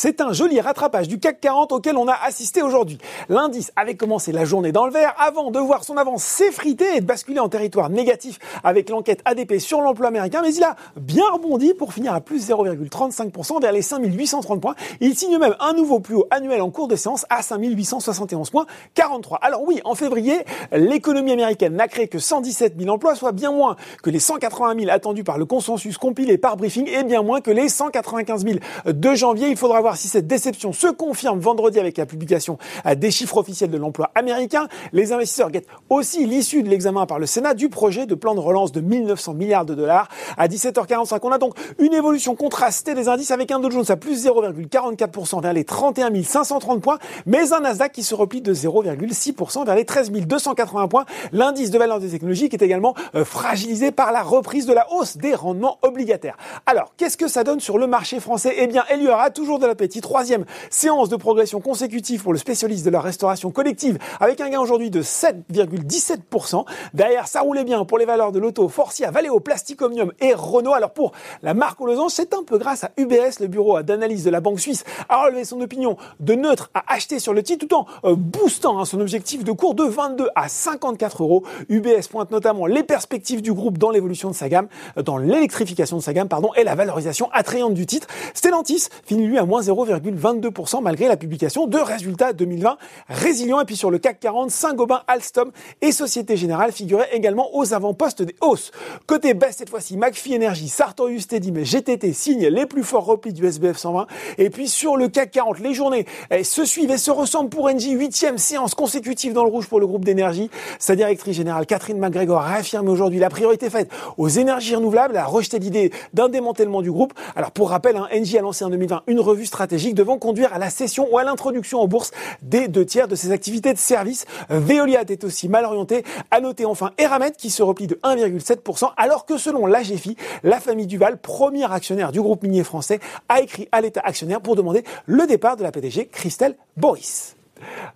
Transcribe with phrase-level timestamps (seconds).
[0.00, 2.98] C'est un joli rattrapage du CAC 40 auquel on a assisté aujourd'hui.
[3.28, 7.00] L'indice avait commencé la journée dans le vert avant de voir son avance s'effriter et
[7.00, 11.28] de basculer en territoire négatif avec l'enquête ADP sur l'emploi américain, mais il a bien
[11.32, 14.76] rebondi pour finir à plus 0,35% vers les 5830 points.
[15.00, 18.66] Il signe même un nouveau plus haut annuel en cours de séance à 5871 points
[18.94, 19.40] 43.
[19.42, 23.74] Alors oui, en février, l'économie américaine n'a créé que 117 000 emplois, soit bien moins
[24.04, 27.50] que les 180 000 attendus par le consensus compilé par Briefing et bien moins que
[27.50, 29.48] les 195 000 de janvier.
[29.48, 33.36] Il faudra voir si cette déception se confirme vendredi avec la publication euh, des chiffres
[33.36, 34.68] officiels de l'emploi américain.
[34.92, 38.40] Les investisseurs guettent aussi l'issue de l'examen par le Sénat du projet de plan de
[38.40, 40.08] relance de 1900 milliards de dollars.
[40.36, 43.96] À 17h45, on a donc une évolution contrastée des indices avec un Dow Jones à
[43.96, 49.64] plus 0,44% vers les 31 530 points, mais un Nasdaq qui se replie de 0,6%
[49.64, 51.04] vers les 13 280 points.
[51.32, 54.90] L'indice de valeur des technologies qui est également euh, fragilisé par la reprise de la
[54.92, 56.36] hausse des rendements obligataires.
[56.66, 58.54] Alors, qu'est-ce que ça donne sur le marché français?
[58.58, 62.38] Eh bien, il y aura toujours de la Troisième séance de progression consécutive pour le
[62.38, 66.64] spécialiste de la restauration collective avec un gain aujourd'hui de 7,17%.
[66.94, 70.74] Derrière, ça roulait bien pour les valeurs de l'auto, Forcia, Valeo, Plasticomium et Renault.
[70.74, 71.12] Alors pour
[71.42, 74.58] la marque losanges, c'est un peu grâce à UBS, le bureau d'analyse de la Banque
[74.58, 78.16] Suisse, a relevé son opinion de neutre à acheter sur le titre tout en euh,
[78.16, 81.44] boostant hein, son objectif de cours de 22 à 54 euros.
[81.68, 85.96] UBS pointe notamment les perspectives du groupe dans l'évolution de sa gamme, euh, dans l'électrification
[85.96, 88.08] de sa gamme, pardon, et la valorisation attrayante du titre.
[88.34, 92.76] Stellantis finit lui à moins 0,22% malgré la publication de résultats 2020
[93.08, 93.60] résilients.
[93.60, 95.50] Et puis sur le CAC 40, Saint-Gobain, Alstom
[95.82, 98.70] et Société Générale figuraient également aux avant-postes des hausses.
[99.06, 103.32] Côté baisse cette fois-ci, McPhee Energy, Sartorius Tedim et GTT signent les plus forts replis
[103.32, 104.06] du SBF 120.
[104.38, 107.66] Et puis sur le CAC 40, les journées eh, se suivent et se ressemblent pour
[107.66, 107.92] Engie.
[107.92, 110.50] Huitième séance consécutive dans le rouge pour le groupe d'énergie.
[110.78, 115.58] Sa directrice générale Catherine McGregor a aujourd'hui la priorité faite aux énergies renouvelables, a rejeté
[115.58, 117.12] l'idée d'un démantèlement du groupe.
[117.34, 120.58] Alors pour rappel, hein, Engie a lancé en 2020 une revue stratégique devant conduire à
[120.58, 124.26] la cession ou à l'introduction en bourse des deux tiers de ses activités de service.
[124.48, 126.04] Veolia est aussi mal orienté.
[126.30, 130.86] À noter enfin Eramet qui se replie de 1,7% alors que selon l'AGFI, la famille
[130.86, 135.26] Duval, premier actionnaire du groupe minier français, a écrit à l'État actionnaire pour demander le
[135.26, 137.36] départ de la PDG Christelle Boris.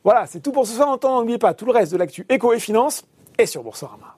[0.04, 0.88] Voilà, c'est tout pour ce soir.
[0.88, 3.04] En n'oubliez pas tout le reste de l'actu éco et finance
[3.38, 4.16] est sur Boursorama.